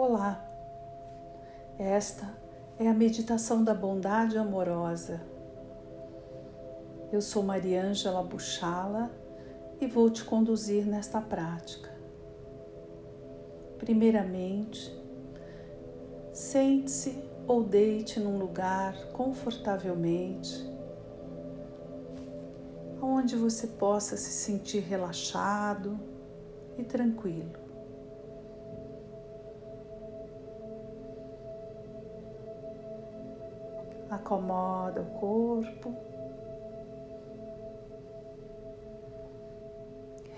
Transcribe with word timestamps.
Olá, 0.00 0.48
esta 1.76 2.32
é 2.78 2.86
a 2.86 2.94
meditação 2.94 3.64
da 3.64 3.74
bondade 3.74 4.38
amorosa. 4.38 5.20
Eu 7.10 7.20
sou 7.20 7.42
Mariângela 7.42 8.22
Buchala 8.22 9.10
e 9.80 9.88
vou 9.88 10.08
te 10.08 10.24
conduzir 10.24 10.86
nesta 10.86 11.20
prática. 11.20 11.90
Primeiramente, 13.78 14.96
sente-se 16.32 17.20
ou 17.44 17.64
deite 17.64 18.20
num 18.20 18.38
lugar 18.38 18.94
confortavelmente, 19.06 20.64
onde 23.02 23.34
você 23.34 23.66
possa 23.66 24.16
se 24.16 24.30
sentir 24.30 24.78
relaxado 24.78 25.98
e 26.78 26.84
tranquilo. 26.84 27.67
Acomoda 34.10 35.02
o 35.02 35.18
corpo, 35.18 35.94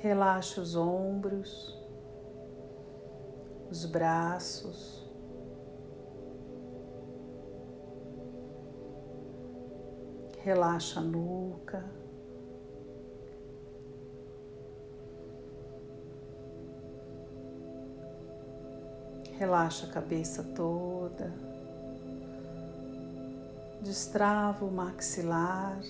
relaxa 0.03 0.61
os 0.61 0.75
ombros, 0.75 1.79
os 3.71 3.85
braços, 3.85 5.09
relaxa 10.43 11.01
a 11.01 11.03
nuca. 11.03 11.85
Relaxa 19.39 19.87
a 19.87 19.91
cabeça 19.91 20.43
toda 20.55 21.50
destrava 23.81 24.65
o 24.65 24.71
maxilar, 24.71 25.81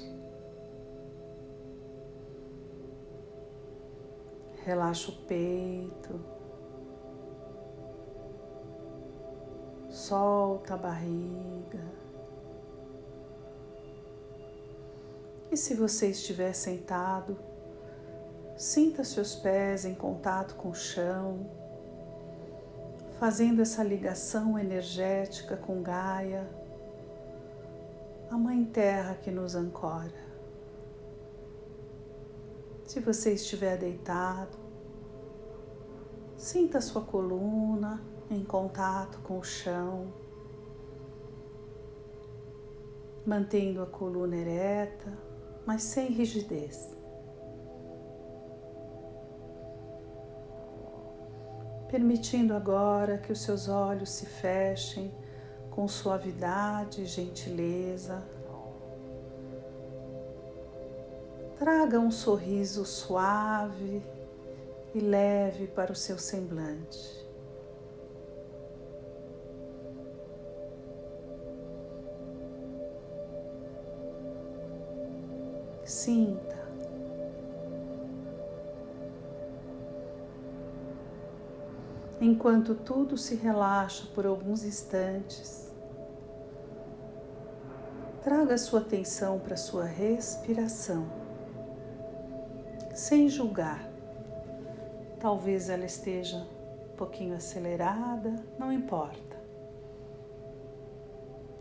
relaxa 4.64 5.10
o 5.10 5.14
peito, 5.26 6.20
solta 9.88 10.74
a 10.74 10.76
barriga. 10.76 11.84
E 15.50 15.56
se 15.56 15.74
você 15.74 16.10
estiver 16.10 16.52
sentado, 16.52 17.36
sinta 18.56 19.02
seus 19.02 19.34
pés 19.34 19.84
em 19.84 19.94
contato 19.94 20.54
com 20.54 20.68
o 20.68 20.74
chão, 20.74 21.50
fazendo 23.18 23.60
essa 23.60 23.82
ligação 23.82 24.56
energética 24.56 25.56
com 25.56 25.82
Gaia 25.82 26.59
a 28.30 28.38
Mãe 28.38 28.64
Terra 28.64 29.14
que 29.14 29.28
nos 29.28 29.56
ancora. 29.56 30.30
Se 32.84 33.00
você 33.00 33.32
estiver 33.32 33.76
deitado, 33.76 34.56
sinta 36.36 36.80
sua 36.80 37.02
coluna 37.02 38.00
em 38.30 38.44
contato 38.44 39.18
com 39.24 39.40
o 39.40 39.42
chão, 39.42 40.12
mantendo 43.26 43.82
a 43.82 43.86
coluna 43.86 44.36
ereta, 44.36 45.12
mas 45.66 45.82
sem 45.82 46.06
rigidez. 46.12 46.96
Permitindo 51.88 52.54
agora 52.54 53.18
que 53.18 53.32
os 53.32 53.42
seus 53.42 53.68
olhos 53.68 54.10
se 54.10 54.24
fechem 54.24 55.12
com 55.80 55.88
suavidade 55.88 57.00
e 57.00 57.06
gentileza. 57.06 58.22
Traga 61.58 61.98
um 61.98 62.10
sorriso 62.10 62.84
suave 62.84 64.02
e 64.94 65.00
leve 65.00 65.66
para 65.68 65.90
o 65.90 65.96
seu 65.96 66.18
semblante. 66.18 67.26
Sinta. 75.82 76.60
Enquanto 82.20 82.74
tudo 82.74 83.16
se 83.16 83.34
relaxa 83.34 84.06
por 84.14 84.26
alguns 84.26 84.62
instantes, 84.62 85.69
Traga 88.22 88.58
sua 88.58 88.80
atenção 88.80 89.38
para 89.38 89.56
sua 89.56 89.84
respiração, 89.84 91.06
sem 92.94 93.30
julgar. 93.30 93.82
Talvez 95.18 95.70
ela 95.70 95.86
esteja 95.86 96.36
um 96.36 96.96
pouquinho 96.98 97.34
acelerada, 97.34 98.36
não 98.58 98.70
importa. 98.70 99.40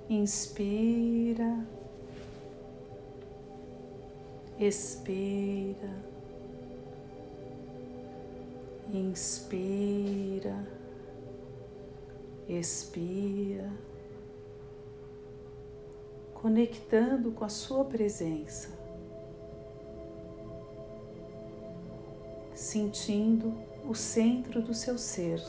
Inspira, 0.10 1.66
expira, 4.60 5.90
inspira, 8.92 10.56
expira 12.50 13.89
conectando 16.42 17.32
com 17.32 17.44
a 17.44 17.50
Sua 17.50 17.84
presença, 17.84 18.70
sentindo 22.54 23.54
o 23.88 23.94
centro 23.94 24.62
do 24.62 24.74
seu 24.74 24.98
ser. 24.98 25.42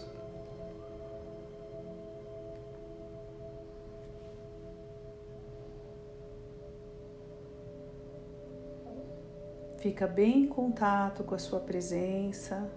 Fica 9.79 10.07
bem 10.07 10.43
em 10.43 10.47
contato 10.47 11.25
com 11.25 11.35
a 11.35 11.39
sua 11.39 11.59
presença. 11.59 12.71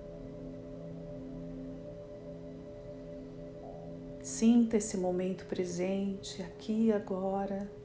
Sinta 4.22 4.78
esse 4.78 4.96
momento 4.96 5.46
presente 5.46 6.42
aqui 6.42 6.86
e 6.86 6.94
agora. 6.94 7.83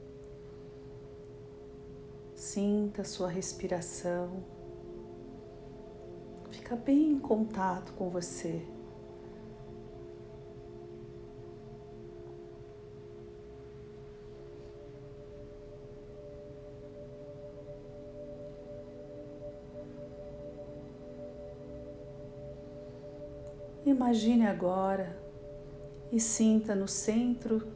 Sinta 2.51 3.03
a 3.03 3.05
sua 3.05 3.27
respiração. 3.27 4.43
Fica 6.49 6.75
bem 6.75 7.11
em 7.11 7.19
contato 7.19 7.93
com 7.93 8.09
você. 8.09 8.65
Imagine 23.85 24.47
agora 24.47 25.15
e 26.11 26.19
sinta 26.19 26.73
no 26.73 26.87
centro 26.87 27.67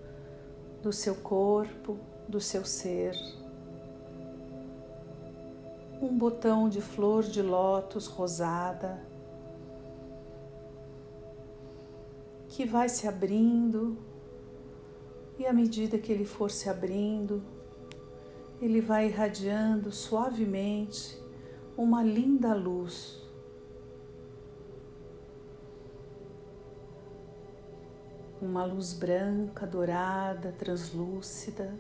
do 0.82 0.92
seu 0.92 1.14
corpo, 1.14 2.00
do 2.28 2.42
seu 2.42 2.66
ser, 2.66 3.16
um 6.06 6.18
botão 6.18 6.68
de 6.68 6.82
flor 6.82 7.24
de 7.24 7.42
lótus 7.42 8.08
rosada 8.08 9.02
que 12.50 12.66
vai 12.66 12.88
se 12.90 13.08
abrindo 13.08 13.98
e 15.40 15.46
à 15.46 15.52
medida 15.52 15.98
que 15.98 16.12
ele 16.12 16.26
for 16.26 16.52
se 16.52 16.70
abrindo, 16.70 17.42
ele 18.62 18.80
vai 18.80 19.08
irradiando 19.08 19.92
suavemente 19.92 21.20
uma 21.76 22.04
linda 22.04 22.54
luz. 22.54 23.22
Uma 28.40 28.66
luz 28.66 28.94
branca, 28.94 29.66
dourada, 29.66 30.52
translúcida. 30.52 31.74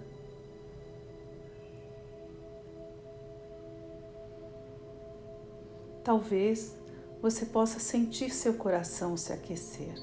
Talvez 6.04 6.76
você 7.22 7.46
possa 7.46 7.80
sentir 7.80 8.30
seu 8.32 8.56
coração 8.56 9.16
se 9.16 9.32
aquecer. 9.32 9.96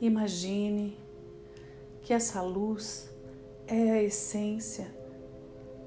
Imagine 0.00 0.96
que 2.02 2.12
essa 2.12 2.42
luz 2.42 3.10
é 3.66 3.90
a 3.90 4.02
essência 4.02 4.94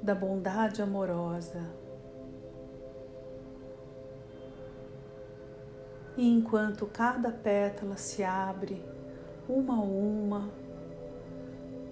da 0.02 0.14
bondade 0.14 0.82
amorosa. 0.82 1.62
E 6.16 6.30
enquanto 6.30 6.86
cada 6.86 7.32
pétala 7.32 7.98
se 7.98 8.24
abre, 8.24 8.84
uma 9.50 9.78
a 9.78 9.82
uma, 9.82 10.50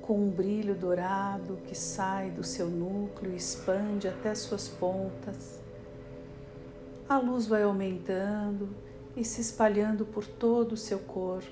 com 0.01 0.19
um 0.19 0.29
brilho 0.29 0.75
dourado 0.75 1.57
que 1.67 1.75
sai 1.75 2.31
do 2.31 2.43
seu 2.43 2.67
núcleo 2.67 3.31
e 3.31 3.35
expande 3.35 4.07
até 4.07 4.33
suas 4.33 4.67
pontas, 4.67 5.59
a 7.07 7.17
luz 7.17 7.45
vai 7.45 7.63
aumentando 7.63 8.69
e 9.15 9.23
se 9.23 9.41
espalhando 9.41 10.05
por 10.05 10.25
todo 10.25 10.73
o 10.73 10.77
seu 10.77 10.99
corpo, 10.99 11.49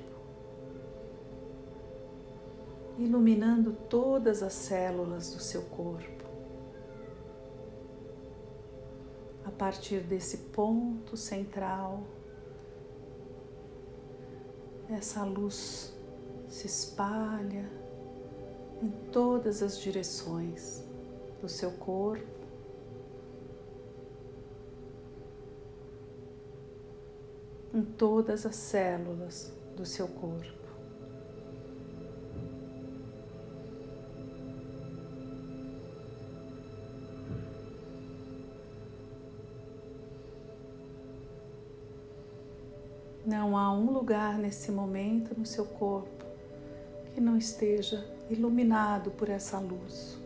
iluminando 2.98 3.74
todas 3.90 4.42
as 4.42 4.54
células 4.54 5.34
do 5.34 5.40
seu 5.42 5.63
corpo. 5.63 6.24
A 9.45 9.52
partir 9.52 10.00
desse 10.02 10.38
ponto 10.38 11.18
central, 11.18 12.04
essa 14.90 15.24
luz 15.24 15.94
se 16.48 16.68
espalha 16.68 17.79
em 18.81 18.90
todas 19.12 19.62
as 19.62 19.80
direções 19.80 20.84
do 21.42 21.50
seu 21.50 21.72
corpo. 21.72 22.40
Em 27.74 27.84
todas 27.84 28.46
as 28.46 28.56
células 28.56 29.54
do 29.76 29.86
seu 29.86 30.08
corpo. 30.08 30.58
Não 43.26 43.56
há 43.56 43.72
um 43.72 43.92
lugar 43.92 44.40
nesse 44.40 44.72
momento 44.72 45.38
no 45.38 45.46
seu 45.46 45.66
corpo 45.66 46.26
que 47.14 47.22
não 47.22 47.38
esteja 47.38 48.19
iluminado 48.30 49.12
por 49.12 49.30
essa 49.30 49.60
luz. 49.60 50.18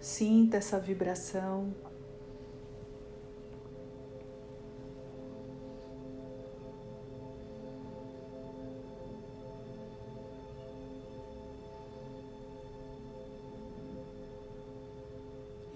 Sinta 0.00 0.58
essa 0.58 0.78
vibração. 0.78 1.72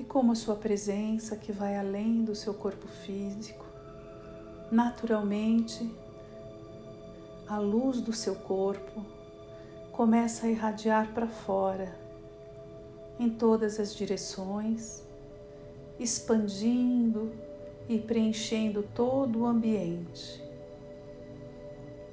como 0.09 0.33
a 0.33 0.35
sua 0.35 0.57
presença 0.57 1.37
que 1.37 1.53
vai 1.53 1.77
além 1.77 2.25
do 2.25 2.35
seu 2.35 2.55
corpo 2.55 2.89
físico, 2.89 3.65
naturalmente, 4.73 5.89
a 7.49 7.59
luz 7.59 8.01
do 8.01 8.13
seu 8.13 8.35
corpo 8.35 9.05
começa 9.93 10.47
a 10.47 10.51
irradiar 10.51 11.13
para 11.13 11.27
fora, 11.27 11.99
em 13.19 13.31
todas 13.31 13.81
as 13.81 13.95
direções, 13.95 15.05
expandindo 15.99 17.33
e 17.89 17.99
preenchendo 17.99 18.83
todo 18.95 19.41
o 19.41 19.47
ambiente, 19.47 20.43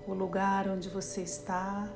o 0.08 0.14
lugar 0.14 0.68
onde 0.68 0.90
você 0.90 1.22
está, 1.22 1.88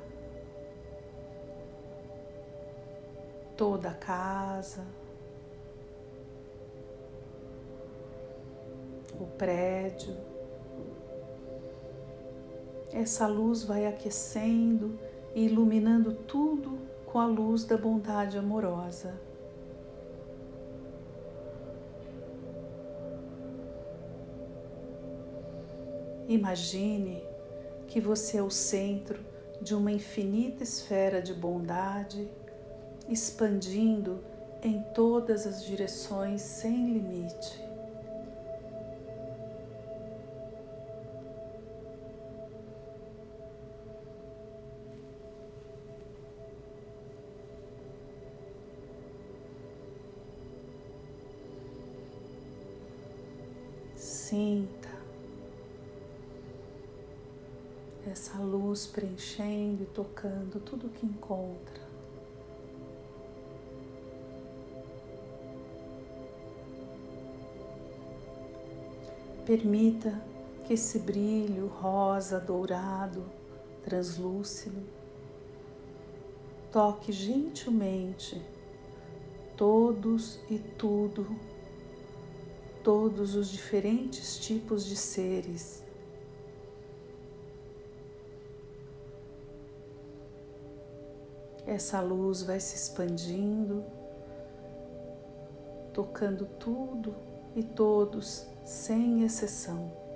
toda 3.55 3.89
a 3.89 3.93
casa 3.93 4.85
o 9.19 9.25
prédio. 9.25 10.28
Essa 12.91 13.27
luz 13.27 13.63
vai 13.63 13.85
aquecendo 13.85 14.99
e 15.35 15.45
iluminando 15.45 16.13
tudo 16.13 16.79
com 17.05 17.19
a 17.19 17.25
luz 17.25 17.63
da 17.63 17.77
bondade 17.77 18.37
amorosa. 18.37 19.13
Imagine 26.27 27.23
que 27.87 27.99
você 27.99 28.37
é 28.37 28.43
o 28.43 28.51
centro 28.51 29.19
de 29.61 29.73
uma 29.73 29.91
infinita 29.91 30.63
esfera 30.63 31.21
de 31.21 31.33
bondade, 31.33 32.29
expandindo 33.07 34.23
em 34.63 34.81
todas 34.93 35.47
as 35.47 35.63
direções 35.63 36.41
sem 36.41 36.93
limite. 36.93 37.68
Sinta 54.29 54.89
essa 58.05 58.37
luz 58.37 58.85
preenchendo 58.85 59.81
e 59.81 59.85
tocando 59.87 60.59
tudo 60.59 60.87
que 60.89 61.03
encontra. 61.03 61.81
Permita 69.47 70.21
que 70.63 70.73
esse 70.73 70.99
brilho 70.99 71.65
rosa, 71.65 72.39
dourado, 72.39 73.25
translúcido, 73.83 74.83
toque 76.71 77.11
gentilmente 77.11 78.39
todos 79.57 80.39
e 80.47 80.59
tudo 80.59 81.48
todos 82.83 83.35
os 83.35 83.49
diferentes 83.49 84.37
tipos 84.37 84.85
de 84.85 84.95
seres. 84.95 85.83
Essa 91.65 92.01
luz 92.01 92.41
vai 92.41 92.59
se 92.59 92.75
expandindo, 92.75 93.83
tocando 95.93 96.45
tudo 96.59 97.15
e 97.55 97.63
todos, 97.63 98.47
sem 98.65 99.23
exceção. 99.23 100.08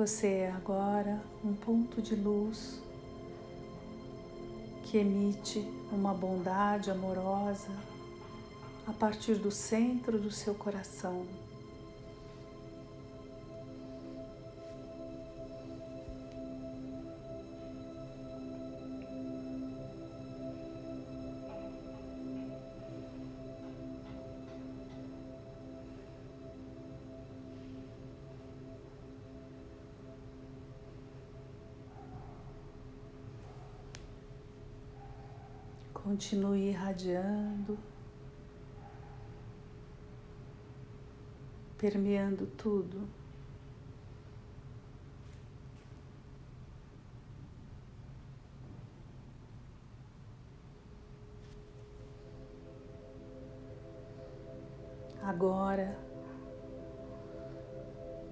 Você 0.00 0.28
é 0.28 0.50
agora 0.52 1.20
um 1.44 1.52
ponto 1.52 2.00
de 2.00 2.16
luz 2.16 2.80
que 4.84 4.96
emite 4.96 5.58
uma 5.92 6.14
bondade 6.14 6.90
amorosa 6.90 7.68
a 8.86 8.94
partir 8.94 9.34
do 9.34 9.50
centro 9.50 10.18
do 10.18 10.30
seu 10.30 10.54
coração. 10.54 11.26
Continue 36.10 36.70
irradiando, 36.70 37.78
permeando 41.78 42.46
tudo. 42.46 43.08
Agora, 55.22 55.96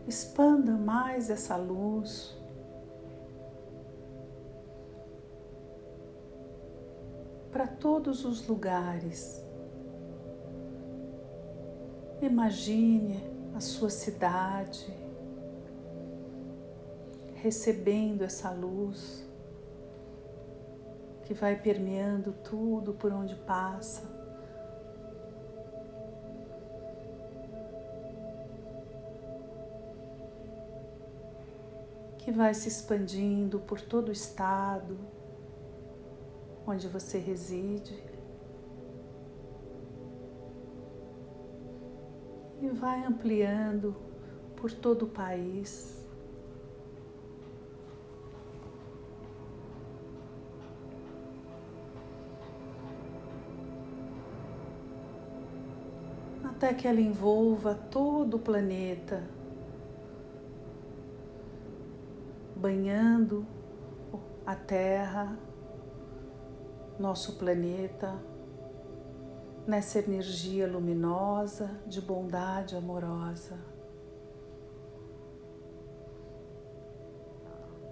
expanda 0.08 0.72
mais 0.72 1.30
essa 1.30 1.56
luz 1.56 2.37
para 7.58 7.66
todos 7.66 8.24
os 8.24 8.46
lugares 8.46 9.44
Imagine 12.22 13.20
a 13.52 13.58
sua 13.58 13.90
cidade 13.90 14.86
recebendo 17.34 18.22
essa 18.22 18.52
luz 18.52 19.26
que 21.24 21.34
vai 21.34 21.60
permeando 21.60 22.32
tudo 22.32 22.94
por 22.94 23.12
onde 23.12 23.34
passa. 23.34 24.02
Que 32.18 32.30
vai 32.30 32.54
se 32.54 32.68
expandindo 32.68 33.58
por 33.58 33.80
todo 33.80 34.10
o 34.10 34.12
estado 34.12 35.17
onde 36.70 36.86
você 36.86 37.18
reside. 37.18 38.02
E 42.60 42.68
vai 42.68 43.04
ampliando 43.04 43.96
por 44.56 44.70
todo 44.70 45.04
o 45.04 45.08
país. 45.08 45.96
até 56.58 56.74
que 56.74 56.88
ela 56.88 57.00
envolva 57.00 57.72
todo 57.72 58.34
o 58.34 58.38
planeta, 58.40 59.22
banhando 62.56 63.46
a 64.44 64.56
Terra, 64.56 65.38
nosso 66.98 67.34
planeta, 67.34 68.18
nessa 69.66 69.98
energia 69.98 70.66
luminosa 70.66 71.70
de 71.86 72.00
bondade 72.00 72.76
amorosa. 72.76 73.58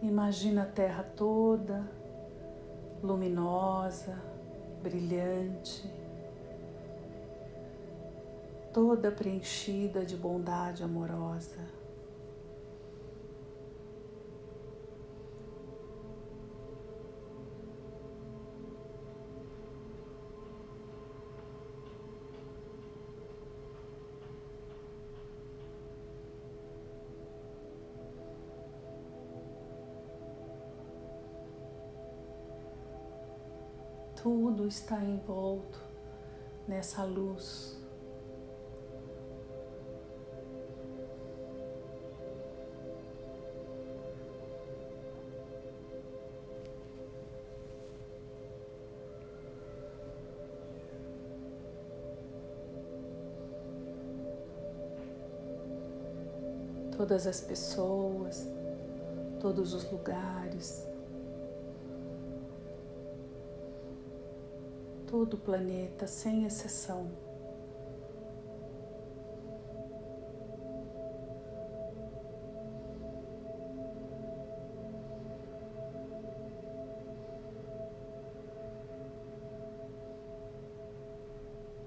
Imagina 0.02 0.62
a 0.62 0.66
Terra 0.66 1.02
toda 1.02 1.88
luminosa, 3.02 4.18
brilhante 4.82 6.06
toda 8.76 9.10
preenchida 9.10 10.04
de 10.04 10.14
bondade 10.14 10.84
amorosa. 10.84 11.75
Tudo 34.26 34.66
está 34.66 35.00
envolto 35.04 35.80
nessa 36.66 37.04
luz. 37.04 37.80
Todas 56.96 57.28
as 57.28 57.40
pessoas, 57.42 58.44
todos 59.38 59.72
os 59.72 59.88
lugares, 59.92 60.84
todo 65.06 65.34
o 65.34 65.38
planeta, 65.38 66.06
sem 66.06 66.44
exceção. 66.44 67.10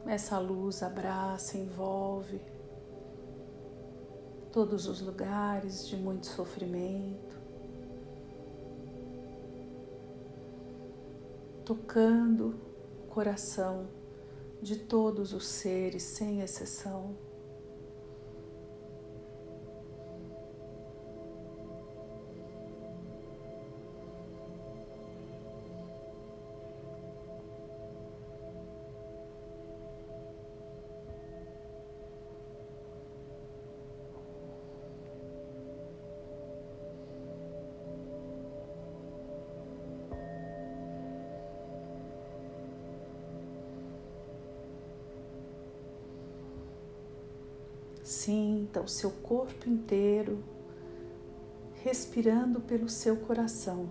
Essa 0.07 0.39
luz 0.39 0.81
abraça, 0.81 1.57
envolve 1.57 2.41
todos 4.51 4.87
os 4.87 5.01
lugares 5.01 5.87
de 5.87 5.95
muito 5.95 6.25
sofrimento, 6.25 7.39
tocando 11.63 12.68
coração 13.09 13.87
de 14.61 14.77
todos 14.77 15.33
os 15.33 15.45
seres, 15.45 16.03
sem 16.03 16.41
exceção. 16.41 17.17
Sinta 48.09 48.81
o 48.81 48.87
seu 48.87 49.11
corpo 49.11 49.69
inteiro 49.69 50.43
respirando 51.83 52.59
pelo 52.59 52.89
seu 52.89 53.15
coração. 53.15 53.87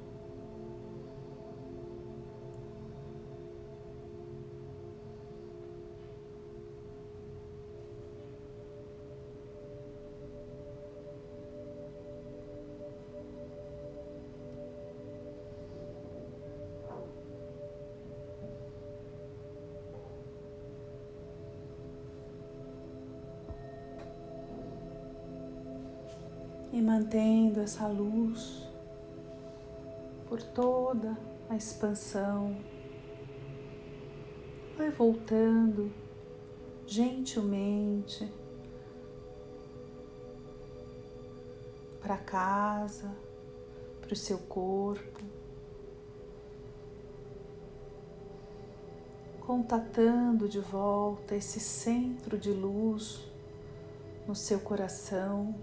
E 26.72 26.82
mantendo 26.82 27.60
essa 27.60 27.87
luz 27.87 28.68
por 30.28 30.42
toda 30.42 31.16
a 31.48 31.56
expansão. 31.56 32.56
Vai 34.76 34.90
voltando 34.90 35.90
gentilmente 36.87 38.30
para 42.00 42.16
casa, 42.16 43.10
para 44.00 44.12
o 44.12 44.16
seu 44.16 44.38
corpo, 44.38 45.22
contatando 49.40 50.48
de 50.48 50.60
volta 50.60 51.34
esse 51.34 51.58
centro 51.58 52.38
de 52.38 52.50
luz 52.50 53.26
no 54.26 54.34
seu 54.34 54.60
coração. 54.60 55.54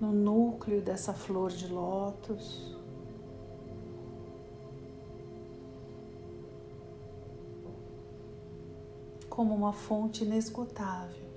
No 0.00 0.12
núcleo 0.12 0.80
dessa 0.80 1.12
flor 1.12 1.50
de 1.50 1.66
lótus. 1.68 2.76
Como 9.28 9.54
uma 9.54 9.72
fonte 9.72 10.24
inesgotável. 10.24 11.28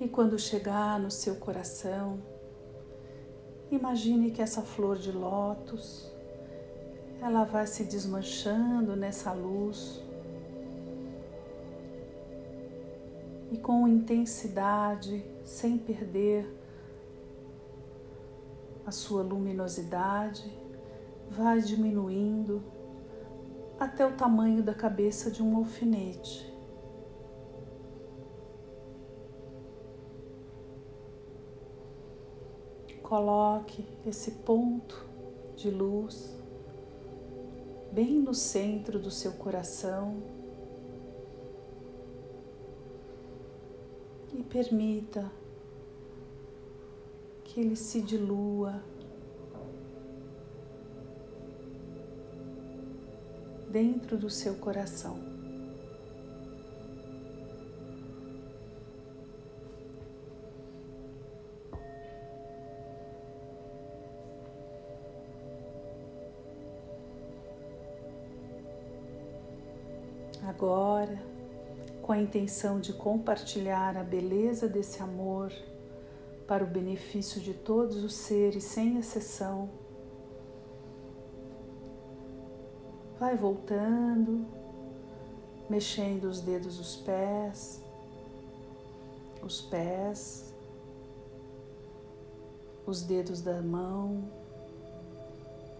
E 0.00 0.08
quando 0.08 0.38
chegar 0.38 1.00
no 1.00 1.10
seu 1.10 1.36
coração, 1.36 2.22
imagine 3.70 4.30
que 4.30 4.42
essa 4.42 4.60
flor 4.60 4.98
de 4.98 5.10
lótus 5.10 6.12
ela 7.22 7.44
vai 7.44 7.66
se 7.66 7.84
desmanchando 7.84 8.94
nessa 8.94 9.32
luz 9.32 10.03
com 13.64 13.88
intensidade, 13.88 15.24
sem 15.42 15.78
perder 15.78 16.46
a 18.84 18.90
sua 18.90 19.22
luminosidade 19.22 20.52
vai 21.30 21.62
diminuindo 21.62 22.62
até 23.80 24.06
o 24.06 24.12
tamanho 24.12 24.62
da 24.62 24.74
cabeça 24.74 25.30
de 25.30 25.42
um 25.42 25.56
alfinete. 25.56 26.52
Coloque 33.02 33.88
esse 34.04 34.30
ponto 34.30 35.06
de 35.56 35.70
luz 35.70 36.38
bem 37.90 38.20
no 38.20 38.34
centro 38.34 38.98
do 38.98 39.10
seu 39.10 39.32
coração 39.32 40.33
permita 44.54 45.32
que 47.42 47.60
ele 47.60 47.74
se 47.74 48.00
dilua 48.00 48.80
dentro 53.68 54.16
do 54.16 54.30
seu 54.30 54.54
coração. 54.54 55.18
Agora, 70.46 71.33
com 72.04 72.12
a 72.12 72.18
intenção 72.18 72.78
de 72.78 72.92
compartilhar 72.92 73.96
a 73.96 74.04
beleza 74.04 74.68
desse 74.68 75.02
amor 75.02 75.50
para 76.46 76.62
o 76.62 76.66
benefício 76.66 77.40
de 77.40 77.54
todos 77.54 78.04
os 78.04 78.14
seres, 78.14 78.64
sem 78.64 78.98
exceção, 78.98 79.70
Vai 83.18 83.36
voltando, 83.36 84.44
mexendo 85.70 86.24
os 86.24 86.40
dedos 86.40 86.76
dos 86.76 86.96
pés, 86.96 87.82
os 89.40 89.62
pés, 89.62 90.52
os 92.84 93.02
dedos 93.02 93.40
da 93.40 93.62
mão, 93.62 94.30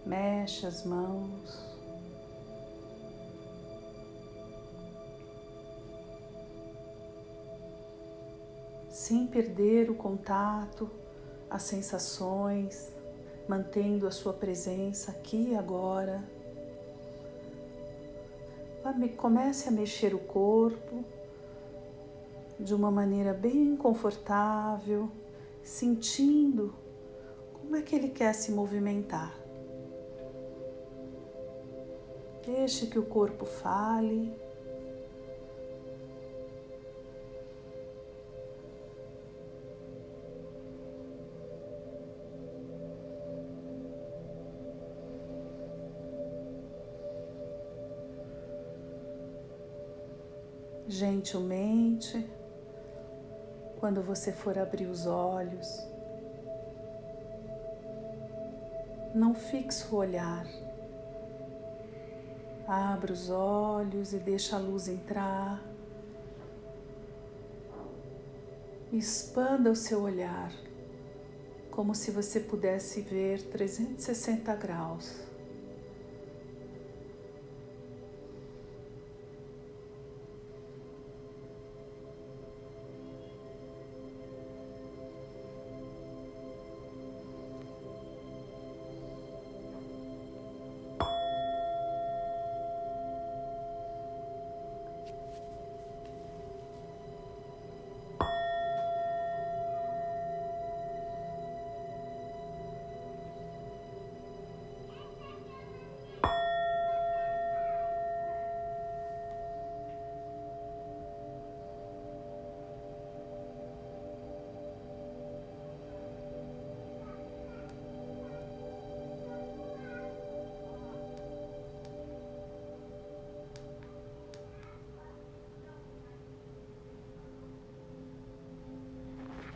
mexe 0.05 0.65
as 0.65 0.83
mãos. 0.85 1.74
Sem 9.07 9.27
perder 9.27 9.91
o 9.91 9.93
contato, 9.93 10.89
as 11.47 11.61
sensações, 11.61 12.91
mantendo 13.47 14.07
a 14.07 14.11
sua 14.11 14.33
presença 14.33 15.11
aqui 15.11 15.49
e 15.51 15.55
agora 15.55 16.23
comece 19.15 19.69
a 19.69 19.71
mexer 19.71 20.15
o 20.15 20.17
corpo 20.17 21.05
de 22.59 22.73
uma 22.73 22.89
maneira 22.89 23.31
bem 23.31 23.77
confortável, 23.77 25.07
sentindo 25.61 26.73
como 27.53 27.75
é 27.75 27.83
que 27.83 27.95
ele 27.95 28.09
quer 28.09 28.33
se 28.33 28.51
movimentar. 28.51 29.37
Deixe 32.43 32.87
que 32.87 32.97
o 32.97 33.05
corpo 33.05 33.45
fale. 33.45 34.44
Gentilmente, 50.95 52.25
quando 53.79 54.01
você 54.01 54.31
for 54.31 54.57
abrir 54.57 54.87
os 54.87 55.05
olhos, 55.05 55.67
não 59.13 59.33
fixe 59.33 59.85
o 59.93 59.97
olhar. 59.97 60.45
Abra 62.67 63.13
os 63.13 63.29
olhos 63.29 64.13
e 64.13 64.17
deixa 64.17 64.55
a 64.55 64.59
luz 64.59 64.87
entrar. 64.87 65.61
Expanda 68.91 69.69
o 69.69 69.75
seu 69.75 70.01
olhar, 70.01 70.51
como 71.69 71.93
se 71.93 72.09
você 72.11 72.39
pudesse 72.39 73.01
ver 73.01 73.41
360 73.43 74.55
graus. 74.55 75.34